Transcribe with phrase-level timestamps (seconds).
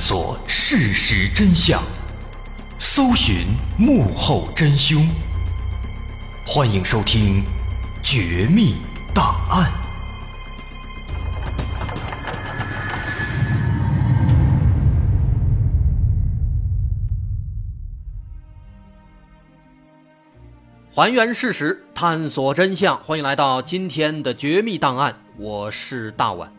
[0.00, 1.82] 索事实真相，
[2.78, 3.48] 搜寻
[3.78, 5.06] 幕后真凶。
[6.46, 7.44] 欢迎收听
[8.02, 8.76] 《绝密
[9.14, 9.70] 档案》。
[20.94, 22.98] 还原事实，探索真相。
[23.02, 26.50] 欢迎来到今天的《绝密档案》，我是大碗。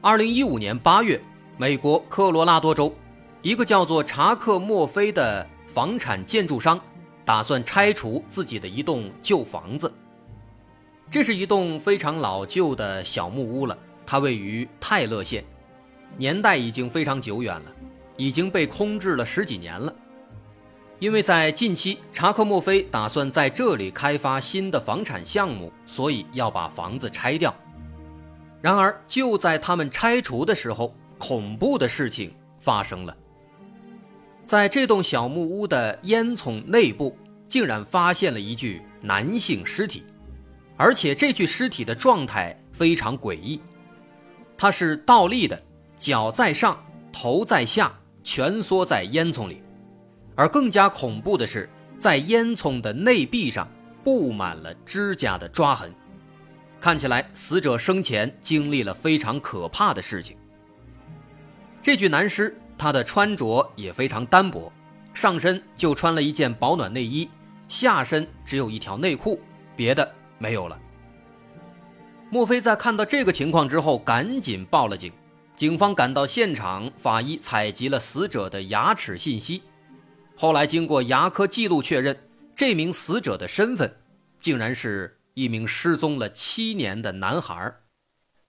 [0.00, 1.20] 二零一五年八月，
[1.58, 2.94] 美国科罗拉多州
[3.40, 6.78] 一个叫做查克·墨菲的房产建筑商
[7.24, 9.90] 打算拆除自己的一栋旧房子。
[11.10, 15.42] 这是一栋非常老旧的小木屋了，它位于泰勒县，
[16.18, 17.72] 年代已经非常久远了，
[18.16, 19.94] 已经被空置了十几年了。
[20.98, 27.54] 因为在近期，查克·墨菲打算在这里开发新的房产项目，所以要把房子拆掉。
[28.60, 33.16] 然而，就在他们拆除的时候，恐怖的事情发生了。
[34.44, 37.16] 在这栋小木屋的烟囱内部，
[37.48, 40.04] 竟然发现了一具男性尸体，
[40.76, 43.60] 而且这具尸体的状态非常诡异，
[44.56, 45.60] 他是倒立的，
[45.96, 46.80] 脚在上，
[47.12, 49.62] 头在下，蜷缩在烟囱里。
[50.36, 53.66] 而更加恐怖的是，在烟囱的内壁上
[54.04, 55.92] 布满了指甲的抓痕，
[56.78, 60.36] 看起来死者生前经历了非常可怕的事情。
[61.86, 64.72] 这具男尸，他的穿着也非常单薄，
[65.14, 67.30] 上身就穿了一件保暖内衣，
[67.68, 69.40] 下身只有一条内裤，
[69.76, 70.76] 别的没有了。
[72.28, 75.12] 莫非在看到这个情况之后，赶紧报了警，
[75.54, 79.62] 警方赶到现场，法医采集了死者的牙齿信息。
[80.34, 82.18] 后来经过牙科记录确认，
[82.56, 83.96] 这名死者的身份，
[84.40, 87.72] 竟然是一名失踪了七年的男孩，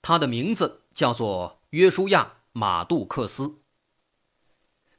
[0.02, 2.24] 他的名字叫做约书亚·
[2.58, 3.60] 马杜克斯。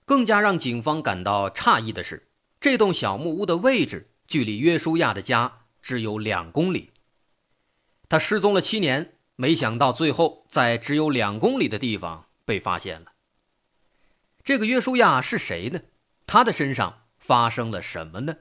[0.04, 2.28] 更加让警方感到诧异的是，
[2.60, 6.92] 这栋小木屋的位置距离约书亚的家只有两公里。
[8.08, 13.14] 他失踪了七年，没想到最后在只有两公里的地方被发现了。
[14.44, 15.80] 这个约书亚是谁呢？
[16.26, 18.36] 他的身上发生了什么呢？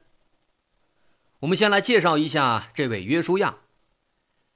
[1.40, 3.58] 我们先来介绍一下这位约书亚。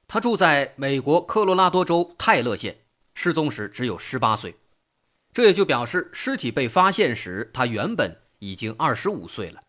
[0.07, 2.80] 他住在美国科罗拉多州泰勒县，
[3.13, 4.55] 失踪时只有十八岁，
[5.31, 9.61] 这也就表示尸体被发现时他原本已经二十五岁了。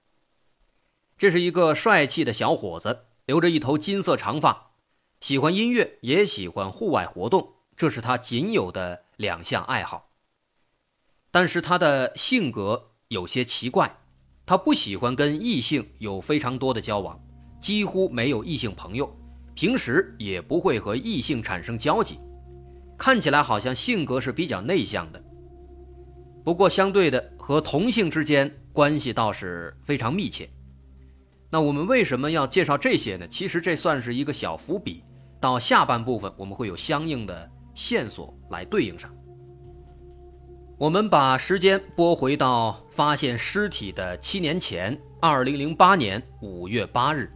[1.19, 4.73] 这是一个帅气的小伙子，留着一头金色长发，
[5.21, 10.11] 喜欢音乐，也喜欢户外活动，这是他仅有的两项爱好。
[11.31, 12.89] 但是他的性格。
[13.09, 13.95] 有些奇怪，
[14.47, 17.23] 他不喜欢跟异性有非常多的交往，
[17.61, 19.15] 几乎没有异性朋友，
[19.55, 22.19] 平时也不会和异性产生交集，
[23.03, 25.21] 看起来好像性格是比较内向的。
[26.45, 30.49] 不过相对的，和同性之间关系倒是非常密切。
[31.51, 33.27] 那我们为什么要介绍这些呢？
[33.27, 35.03] 其实这算是一个小伏笔，
[35.41, 39.13] 到下半部分我们会有相应的线索来对应上。
[40.79, 47.29] 我们把时间拨回到发现尸体的七年前，二零零八年五月八日。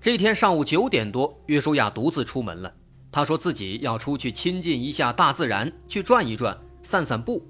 [0.00, 2.72] 这天上午九点多，约书亚独自出门了。
[3.14, 7.46] 他说自己要出去亲近一下大自然，去转一转，散散步。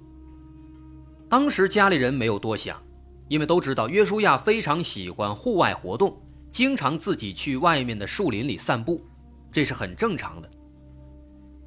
[1.27, 2.79] 当时家里人没有多想，
[3.29, 6.21] 因为都知道约书亚非常喜欢户外活动，
[6.51, 9.03] 经常自己去外面的树林里散步，
[9.51, 10.51] 这是很正常的。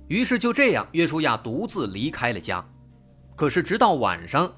[0.09, 2.64] 于是就这样，约书亚独自离开了家。
[3.35, 4.53] 可是，直到晚上，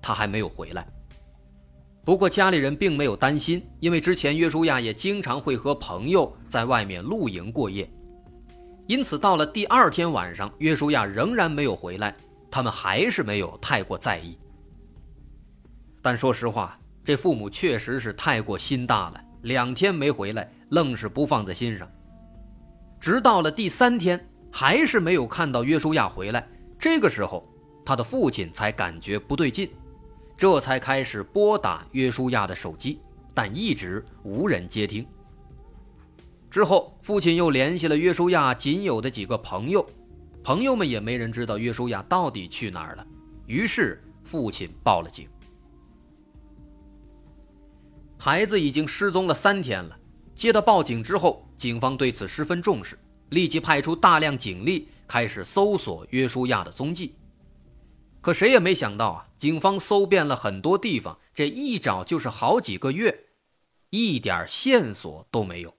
[0.00, 0.86] 他还没有回来。
[2.04, 7.90] 不过，家里人并没有担心，因为之前约书亚也经常会和朋友在外面露营过夜。
[8.86, 12.14] 因此，到了第二天晚上，约书亚仍然没有回来，
[12.50, 14.38] 他们还是没有太过在意。
[16.02, 21.88] 但说实话，这父母确实是太过心大了，两天没回来，愣是不放在心上。
[23.00, 24.18] 直到了第三天，
[24.50, 26.46] 还是没有看到约书亚回来。
[26.78, 27.48] 这个时候。
[27.86, 29.68] 他的父亲才感觉不对劲，
[30.38, 32.98] 这才开始拨打约书亚的手机，
[33.34, 35.06] 但一直无人接听。
[36.54, 39.84] 之后，父亲又联系了约书亚仅有的几个朋友，
[40.44, 43.04] 朋友们也没人知道约书亚到底去哪儿了。
[43.46, 45.28] 于是，父亲报了警。
[48.16, 49.98] 孩子已经失踪了三天了。
[50.36, 52.96] 接到报警之后，警方对此十分重视，
[53.30, 57.16] 立即派出大量警力开始搜索约书亚的踪迹。
[58.20, 59.26] 可谁也没想到啊！
[59.36, 63.24] 警方搜遍了很多地方，这一找就是好几个月，
[63.90, 65.74] 一点线索都没有。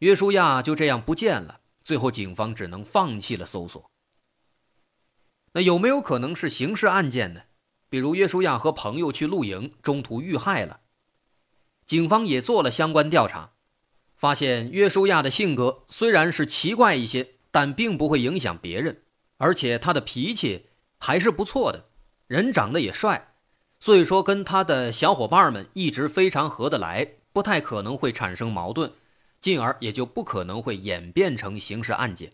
[0.00, 1.60] 约书亚就这样不见了。
[1.82, 3.90] 最后，警方只能放弃了搜索。
[5.52, 7.42] 那有没有可能是刑事案件呢？
[7.88, 10.80] 比如约书亚和朋友去露营，中途遇害了。
[11.86, 13.52] 警方也做了相关调查，
[14.16, 19.02] 发现约书亚的性格虽然是奇怪一些，但并不会影响别人，
[19.38, 20.66] 而且他的脾气
[20.98, 21.86] 还是不错的，
[22.26, 23.34] 人长得也帅，
[23.78, 28.92] 所以说跟他的小伙伴们一直非常合得来，不太可能会产生矛盾，
[29.46, 32.32] 进而也就不可能会演变成刑事案件。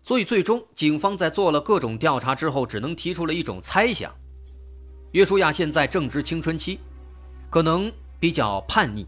[0.00, 4.10] 所以，最终警方在做了各种调查之后，只能提出了一种猜想：
[5.12, 6.80] 约书亚现在正值青春期，
[7.50, 9.06] 可能比较叛逆，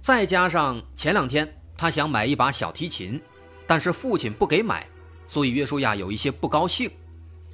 [0.00, 3.20] 再加上前两天他想买一把小提琴，
[3.66, 4.86] 但是父亲不给买，
[5.26, 6.88] 所以约书亚有一些不高兴。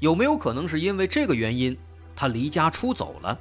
[0.00, 1.75] 有没有可能是因为这个原因，
[2.15, 3.41] 他离家出走了？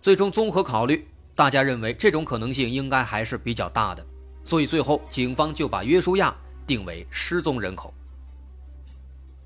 [0.00, 4.06] 最终综合考虑，大家认为这种可能性应该还是比较大的，
[4.44, 6.34] 所以最后警方就把约书亚。
[6.64, 7.92] 定为失踪人口，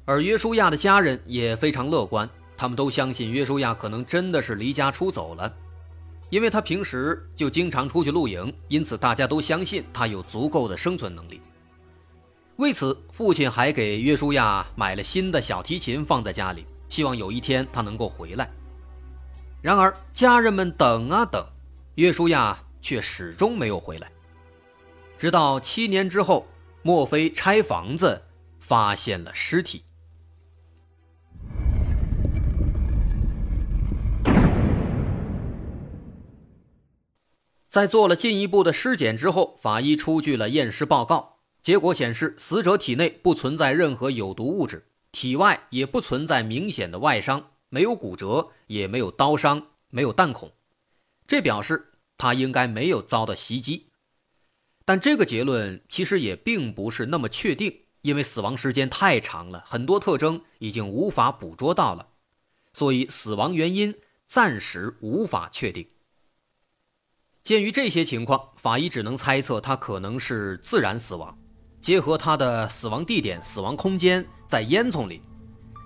[0.04, 2.28] 而约书亚的家人也非常乐观，
[2.58, 5.50] 他们都相信约书亚可能真的是离家出走了，
[6.28, 11.40] 因为他平时就经常出去露营，因此大家都相信他有足够的生存能力。
[12.56, 18.48] 为此，父亲还给约书亚买了新的小提琴放在家里，希望有一天他能够回来。
[19.62, 21.42] 然而，家人们等啊等，
[21.96, 24.10] 约书亚却始终没有回来，
[25.18, 26.46] 直到七年之后。
[26.82, 28.22] 莫非拆房子
[28.60, 29.82] 发现了尸体？
[37.68, 49.60] 在做了进一步的尸检之后，法医出具了验尸报告，结果显示死者体内不存在任何有毒物质，体外也不存在明显的外伤，没有骨折，也没有刀伤，
[49.90, 50.52] 没有弹孔，
[51.26, 53.90] 这表示他应该没有遭到袭击。
[54.84, 62.08] 但这个结论其实也并不是那么确定，因为死亡时间太长了，很多特征已经无法捕捉到了，
[62.72, 63.94] 所以死亡原因
[64.28, 65.88] 暂时无法确定。
[67.42, 71.36] 鉴于这些情况，法医只能猜测他可能是自然死亡。
[71.80, 75.22] 结合他的死亡地点、死亡空间在烟囱里，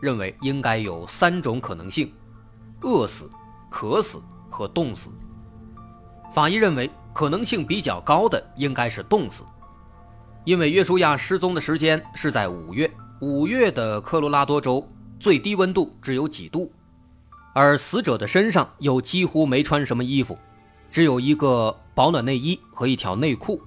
[0.01, 2.15] 认为应该有三种可能性：
[2.83, 3.31] 饿死、
[3.71, 5.11] 渴死和冻死。
[6.33, 6.91] 法医认为。
[7.13, 9.43] 可能性比较高的应该是冻死，
[10.45, 12.89] 因为约书亚失踪的时间是在五月，
[13.21, 14.89] 五月的科罗拉多州
[15.19, 16.73] 最低温度只有几度，
[17.53, 20.39] 而死者的身上又几乎没穿什么衣服，
[20.89, 23.61] 只有一个保暖内衣和一条内裤，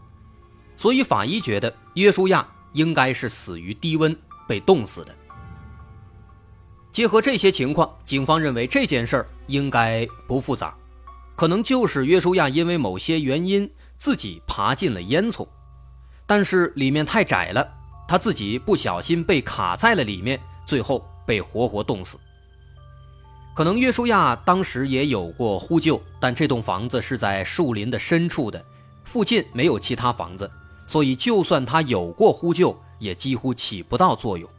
[0.78, 4.16] 所以法医觉得约书亚应该是死于低温
[4.48, 5.14] 被冻死的。
[6.94, 10.74] 结合这些情况，警方认为这件事儿应该不复杂。
[11.36, 15.48] 可能就是约书亚因为某些原因自己爬进了烟囱，
[16.28, 17.68] 但是里面太窄了，
[18.08, 22.18] 他自己不小心被卡在了里面，最后被活活冻死。
[23.56, 28.64] 可能约书亚当时也有过呼救，但这栋房子是在树林的深处的，
[29.04, 30.50] 附近没有其他房子，
[30.88, 34.50] 所以就算他有过呼救，也几乎起不到作用。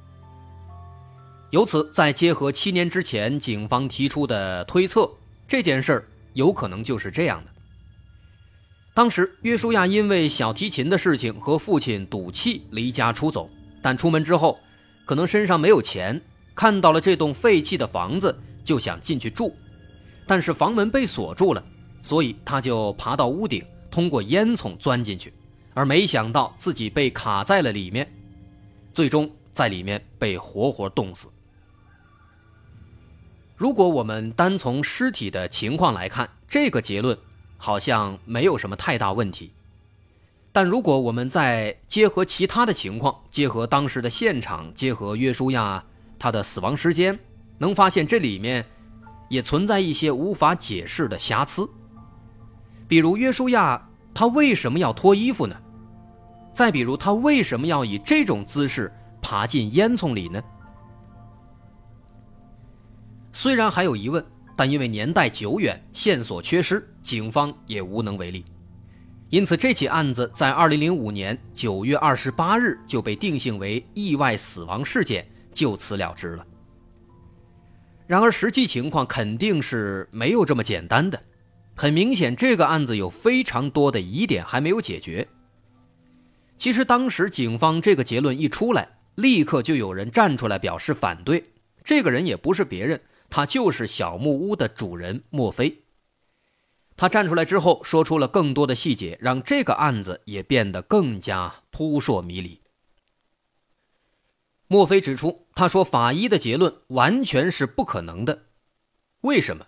[1.50, 5.08] 由此，再结合七年之前警方提出的推测，
[5.46, 6.04] 这件事儿。
[6.34, 7.50] 有可能就是这样的。
[8.92, 13.50] 当时约书亚因为小提琴的事情和父亲赌气离家出走，
[13.82, 14.56] 但出门之后，
[15.04, 16.20] 可能身上没有钱，
[16.54, 19.52] 看到了这栋废弃的房子，就想进去住，
[20.28, 21.64] 但是房门被锁住了，
[22.02, 25.32] 所以他就爬到屋顶，通过烟囱钻进去，
[25.74, 28.08] 而没想到自己被卡在了里面，
[28.92, 31.28] 最终在里面被活活冻死。
[33.64, 37.16] 如果我们单从尸体的情况来看，这个结论
[37.56, 39.52] 好像没有什么太大问题。
[40.52, 45.82] 但如果我们再结合其他的情况，结合当时的现场，结合约书亚
[46.18, 47.18] 他的死亡时间，
[47.56, 48.62] 能发现这里面
[49.30, 51.66] 也存在一些无法解释的瑕疵。
[52.86, 55.56] 比如约书亚他为什么要脱衣服呢？
[56.52, 58.92] 再比如他为什么要以这种姿势
[59.22, 60.44] 爬进烟囱里呢？
[63.36, 64.24] 虽然还有疑问，
[64.56, 68.44] 但因为年代久远，线索缺失，警方也无能为力。
[69.28, 76.46] 因此，这起案子在2005年9月28日就被定性为意外死亡事件，就此了之了。
[78.06, 81.20] 然而，实际情况肯定是没有这么简单的。
[81.74, 85.26] 很明显，这个案子有非常多的疑点还没有解决。
[86.56, 91.44] 其实，当时警方这个结论一出来，立刻就有人站出来表示反对。
[91.82, 93.00] 这个人也不是别人。
[93.30, 95.82] 他就是小木屋的主人莫非。
[96.96, 102.60] 他站出来之后，说出了更多的细节，让这个案子也变得更加扑朔迷离。
[104.68, 108.44] 墨菲指出，他说法医的结论完全是不可能的。
[109.22, 109.66] 为什么？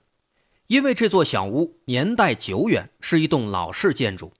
[0.68, 4.32] 因为这座小屋年代久远，是一栋老式建筑。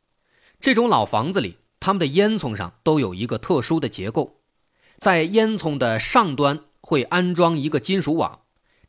[0.58, 4.40] 这种老房子里，他们的烟囱上都有一个特殊的结构，
[4.98, 8.40] 在烟囱的上端会安装一个金属网，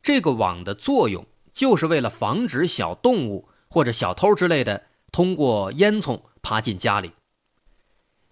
[0.07, 7.11] 这个网的作用就是为了防止小动物或者小偷之类的通过烟囱爬进家里。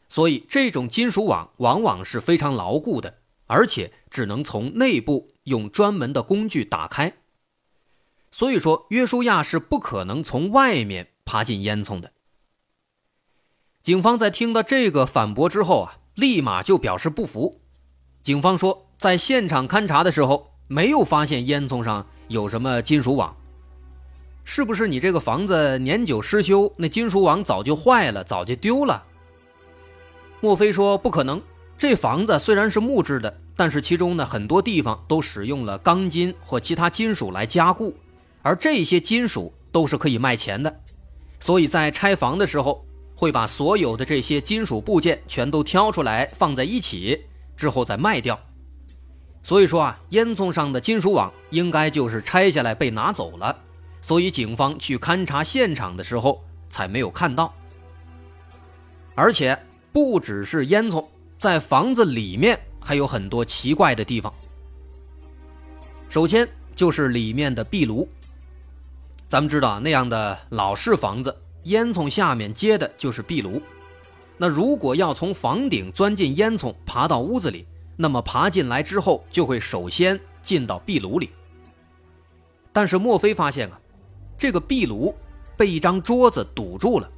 [0.08, 3.18] 所以，这种金属网往往是非常牢固的，
[3.48, 7.12] 而且只能从内部用专门的工具打开。
[8.32, 12.14] 所以说，约书亚是不可能从外面爬进烟囱的。
[13.82, 17.60] 警方在听到这个反驳之后啊，立马就表示不服。
[18.24, 23.36] 警方说，在现场勘查的时候，没有发现烟囱上有什么金属网。
[24.44, 29.04] 是不是你这个房子年久失修，那金属网早就坏了，早就丢了？
[30.40, 31.42] 莫非说不可能？
[31.78, 37.94] 这房子虽然是木质的，但是其中呢很多地方都使用了钢筋或其他金属来加固，
[38.42, 40.74] 而这些金属都是可以卖钱的，
[41.40, 47.26] 所以在拆房的时候会把所有的这些金属部件全都挑出来放在一起，
[47.58, 48.40] 之后再卖掉。
[49.46, 53.56] 所以说啊，烟囱上的金属网应该就是拆下来被拿走了，
[54.02, 57.54] 所以警方去勘察现场的时候才没有看到，
[59.14, 59.58] 而且。
[59.94, 61.06] 不只是烟囱，
[61.40, 64.34] 在房子里面还有很多奇怪的地方。
[66.10, 68.06] 首先就是里面的壁炉。
[69.26, 71.34] 咱们知道那样的老式房子，
[71.64, 73.62] 烟囱下面接的就是壁炉。
[74.36, 81.30] 那如果要从房顶钻进烟囱，爬到屋子里，那么爬进来之后就会首先进到壁炉里。
[82.72, 83.80] 但是墨菲发现啊，
[84.38, 85.16] 这个壁炉
[85.56, 87.12] 被一张桌子堵住了，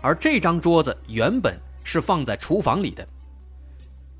[0.00, 1.58] 而这张桌子原本。
[1.84, 3.04] 是放在厨房里的，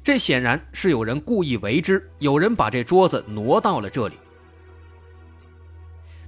[0.02, 4.16] 这显然是有人故意为之，有人把这桌子挪到了这里。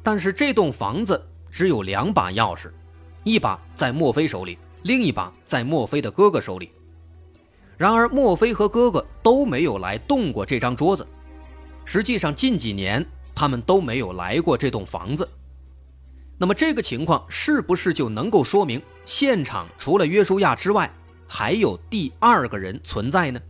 [0.01, 2.71] 但是这栋房子只有两把钥匙，
[3.25, 6.71] 一把在墨菲手里，另一把在墨菲的哥哥手里。
[7.77, 11.07] 然而墨菲和哥哥都没有来动过这张桌子，
[11.85, 13.05] 实际上近几年
[13.35, 15.29] 他们都没有来过这栋房子。
[16.37, 20.91] 那么这个情况是不是就能够说明现场除了约书亚之外？
[21.27, 23.41] 还有第二个人存在呢。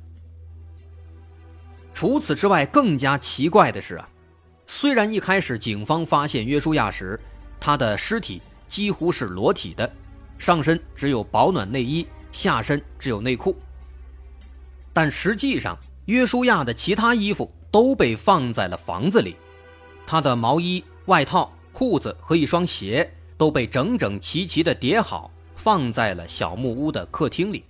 [1.93, 4.09] 除此之外，更加奇怪的是啊，
[4.66, 7.19] 虽然一开始警方发现约书亚时，
[7.61, 9.90] 他的尸体几乎是裸体的，
[10.38, 13.57] 上身只有保暖内衣，下身只有内裤，
[14.94, 19.36] 但实际上约书亚的其他衣服都被放在了房子里，
[20.06, 25.30] 他的毛衣、外套、裤子和一双鞋都被整整齐齐的叠好。
[25.56, 27.64] 放在了小木屋的客厅里。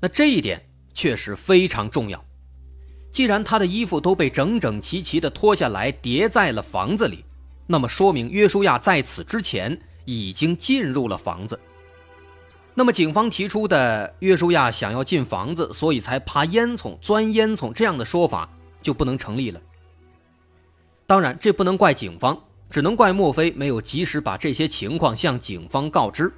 [0.00, 2.24] 那这一点确实非常重要。
[3.12, 7.26] 既然他的衣服都被整整齐齐的脱下来叠在了房子里，
[7.66, 11.60] 那么说明约书亚在此之前已经进入了房子。
[12.80, 18.48] 那么警方提出的约书亚想要进房子，所以才爬烟囱、钻烟囱这样的说法
[18.80, 19.60] 就不能成立了。
[21.06, 22.42] 当然，这不能怪警方。
[22.70, 26.32] 只能怪墨菲没有及时把这些情况向警方告知。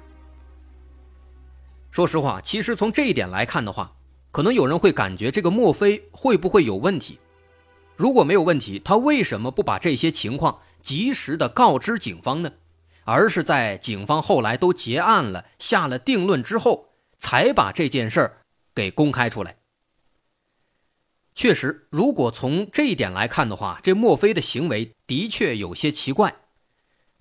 [1.91, 3.93] 说实话，其实从这一点来看的话，
[4.29, 7.19] 可能有人会感觉这个墨菲会不会有问题？
[7.95, 12.51] 如果没有问题，他为什么不把这些情况及时的告知警方呢？
[13.03, 18.37] 而是在警方后来都结案了、下了定论之后，才把这件事儿
[18.73, 19.57] 给公开出来？
[21.35, 26.35] 确实，如果从这一点来看的话，这墨菲的行为的确有些奇怪。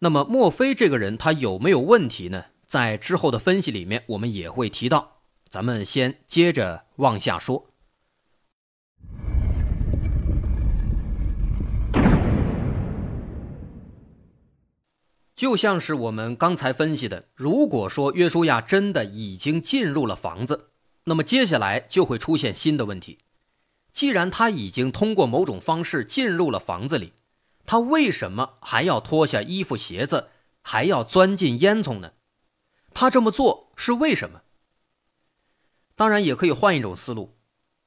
[0.01, 2.47] 那么，墨菲这个人他有没有问题呢？
[2.67, 5.21] 在之后的分析里面，我们也会提到。
[5.49, 7.72] 咱们先接着往下说。
[15.43, 20.69] 就像是我们刚才分析的，如果说约书亚真的已经进入了房子，
[21.07, 23.19] 那么接下来就会出现新的问题。
[23.93, 27.15] 既然他已经通过某种方式进入了房子里，
[27.67, 30.29] 他为什么还要脱下衣服鞋子，
[30.63, 32.13] 还要钻进烟囱呢？
[32.95, 34.43] 他这么做是为什么？
[35.97, 37.37] 当然也可以换一种思路，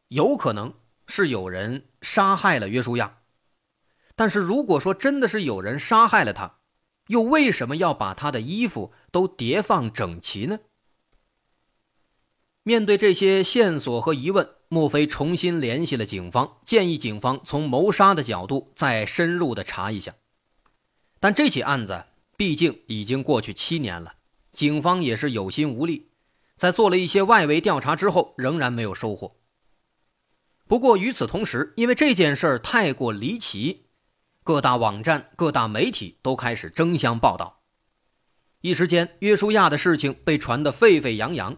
[0.09, 0.73] 有可能
[1.07, 3.19] 是有人杀害了约书亚。
[4.13, 6.57] 但是如果说真的是有人杀害了他，
[7.07, 10.59] 又为什么要把他的衣服都叠放整齐呢？
[12.63, 14.49] 面对这些线索和疑问。
[14.67, 20.15] 莫非重新联系了警方，建议警方从谋杀的角度再深入的查一下。
[21.19, 24.15] 但这起案子毕竟已经过去七年了，
[24.51, 26.09] 警方也是有心无力，
[26.57, 29.37] 在做了一些外围调查之后，仍然没有收获。
[30.67, 33.84] 不过与此同时，因为这件事儿太过离奇，
[34.45, 37.61] 各大网站、各大媒体都开始争相报道。
[38.61, 41.57] 一时间，约书亚的事情被传得沸沸扬扬，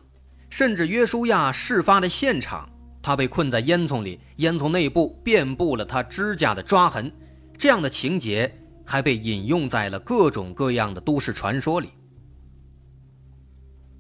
[0.50, 2.70] 甚至约书亚事发的现场，
[3.02, 7.12] 他被困在烟囱里，烟囱内部遍布了他指甲的抓痕，
[7.58, 11.90] 这样的情节还被引用在了各种各样的都市传说里。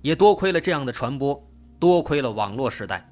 [0.01, 1.45] 也多亏了这样的传播，
[1.77, 3.05] 多亏了网络时代，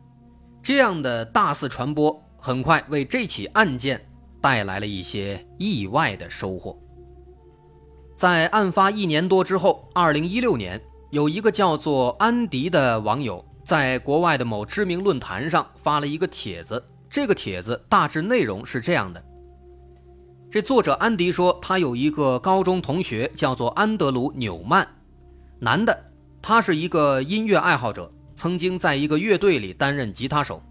[0.64, 4.02] 这样的大肆传播，很快为这起案件
[4.46, 6.80] 带来了一些意外的收获。
[8.16, 16.80] 在案发一年多之后，二零一六年，有一个叫做安迪的网友在国外的某知名论坛上发了一个帖子。
[17.10, 19.20] 这个帖子大致内容是这样的：
[20.52, 24.88] 这作者安迪说，他有一个高中同学叫做安德鲁·纽曼，
[25.58, 30.62] 男的，他是一个音乐爱好者，曾经在一个乐队里担任吉他手。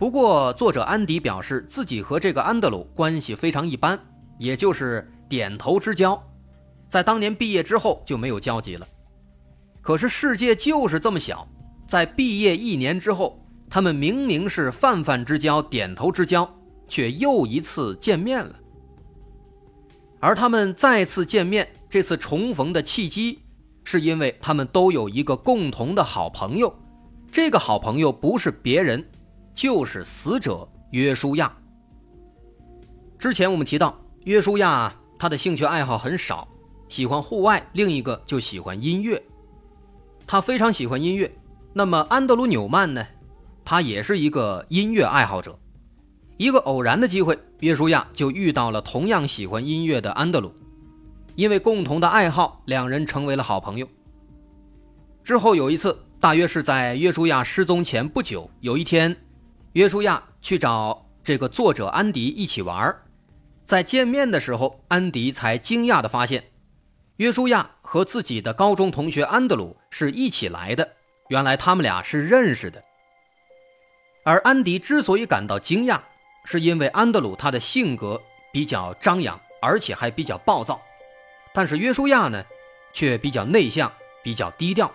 [0.00, 4.00] 不过，作者安迪表示自己和这个安德鲁关系非常一般，
[4.38, 6.18] 也就是点头之交。
[6.88, 8.88] 在当年毕业之后就没有交集了，
[9.82, 11.46] 可是世界就是这么小，
[11.86, 16.50] 在毕业一年之后，他们明明是泛泛之交、点头之交，
[16.88, 18.56] 却又一次见面了。
[20.18, 23.40] 而他们再次见面，这次重逢的契机，
[23.84, 26.74] 是因为他们都有一个共同的好朋友，
[27.30, 29.06] 这个好朋友不是别人，
[29.60, 31.54] 就是死者约书亚。
[33.18, 36.48] 之前我们提到，约书亚他的兴趣爱好很少。
[36.88, 39.22] 喜欢户外，另一个就喜欢音乐。
[40.26, 41.30] 他非常喜欢音乐。
[41.74, 43.06] 那么安德鲁·纽曼呢？
[43.62, 45.58] 他也是一个音乐爱好者。
[46.38, 50.54] 一个偶然的机会，约书亚就遇到了同样喜欢音乐的安德鲁。
[51.34, 53.86] 因为共同的爱好，两人成为了好朋友。
[55.22, 59.14] 之后有一次，大约是在约书亚失踪前不久，有一天，
[59.74, 62.92] 约书亚去找这个作者安迪一起玩
[63.64, 66.42] 在见面的时候，安迪才惊讶地发现。
[67.18, 70.96] 约书亚和自己的高中同学安德鲁是一起来的，
[71.28, 72.82] 原来他们俩是认识的。
[74.24, 76.00] 而安迪之所以感到惊讶，
[76.44, 78.20] 是因为安德鲁他的性格
[78.52, 80.80] 比较张扬，而且还比较暴躁，
[81.54, 82.44] 但是约书亚呢，
[82.92, 83.92] 却比较内向，
[84.24, 84.90] 比较低调。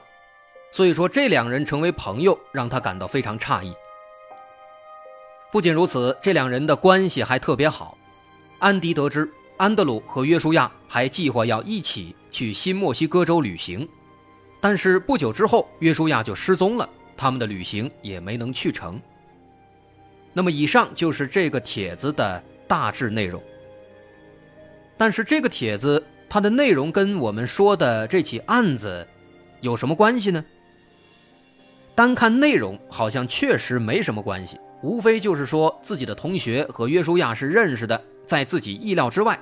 [0.73, 3.73] 所以说，这两人成为朋友，让他感到非常诧异。
[5.55, 7.97] 不仅如此，这两人的关系还特别好。
[8.59, 9.31] 安迪得知。
[9.55, 13.87] 安德鲁和约书亚还计划要一起去新墨西哥州旅行，
[14.59, 18.99] 但是不久之后，约书亚就失踪了，他们的旅行也没能去成。
[20.33, 23.41] 那么，以上就是这个帖子的大致内容。
[24.97, 29.07] 但是，这个帖子它的内容跟我们说的这起案子
[29.61, 30.43] 有什么关系呢？
[31.95, 37.99] 单看内容，好像确实没什么关系，无非就是说自己的同学和约书亚是认识的。
[38.27, 39.39] 在自己意料之外，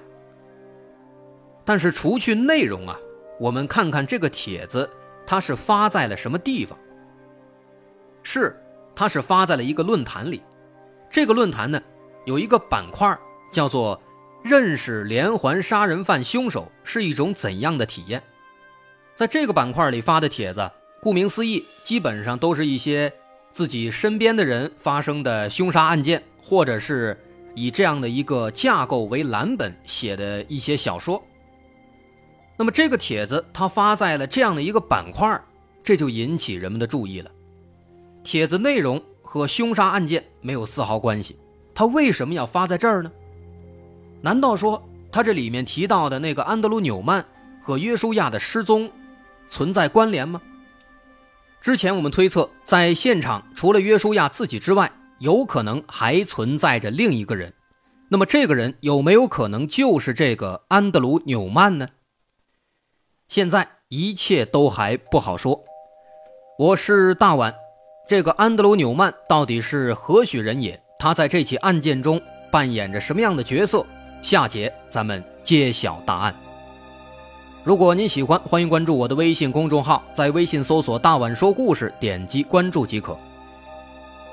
[1.63, 2.99] 但是除去内容啊，
[3.39, 4.89] 我们看看这个帖子，
[5.25, 6.77] 它是发在了什么地方？
[8.23, 8.53] 是，
[8.93, 10.41] 它是发在了一个论坛里。
[11.09, 11.81] 这个论坛呢，
[12.25, 13.17] 有一个板块
[13.53, 14.01] 叫做
[14.43, 18.21] “认识连环杀人犯凶手是一种怎样的体验”。
[19.15, 20.69] 在这个板块里发的帖子，
[21.01, 23.13] 顾名思义，基本上都是一些
[23.53, 27.17] 自己身边的人发生的凶杀案件，或者是。
[27.55, 31.21] 以这样的一个架构为蓝本写的一些小说。
[32.57, 35.39] 那么这个帖子它发在了这样的一个板块，
[35.83, 37.29] 这就引起人们的注意了。
[38.23, 41.37] 帖子内容和凶杀案件没有丝毫关系，
[41.75, 43.11] 他为什么要发在这儿呢？
[44.19, 47.23] 难道说他这里面提到的那个安德鲁·纽曼
[47.61, 48.89] 和约书亚的失踪
[49.47, 50.41] 存在关联吗？
[51.63, 54.91] 之前我们推测，在现场除了约书亚自己之外。
[55.19, 57.53] 有可能还存在着另一个人，
[58.09, 61.87] 那么这个人有没有可能就是这个安德鲁·纽曼呢？
[63.29, 65.63] 现在一切都还不好说。
[66.59, 67.55] 我是大碗，
[68.05, 70.77] 这个安德鲁·纽曼到底是何许人也？
[70.99, 72.21] 他在这起案件中
[72.51, 73.85] 扮演着什么样的角色？
[74.21, 76.35] 下节咱们揭晓答案。
[77.63, 83.15] 如果您喜欢，欢迎关注我的微信公众号，在微信搜索“大碗说故事”，点击关注即可。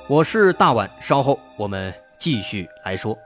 [0.09, 3.17] 我是大碗，稍后我们继续来说。